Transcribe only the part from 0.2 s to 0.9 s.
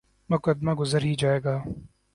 مقدمہ